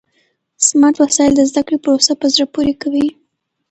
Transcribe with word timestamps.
سمارټ 0.67 0.95
وسایل 0.99 1.33
د 1.35 1.41
زده 1.49 1.61
کړې 1.67 1.77
پروسه 1.83 2.13
په 2.21 2.25
زړه 2.33 2.45
پورې 2.53 2.73
کوي. 2.81 3.07